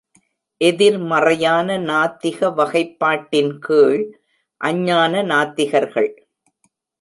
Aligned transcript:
எதிர்மறையான 0.61 1.77
நாத்திக 1.81 2.49
வகைப்பாட்டின் 2.57 3.51
கீழ், 3.59 4.03
அஞ்ஞான 4.61 5.23
நாத்திகர்கள். 5.23 6.11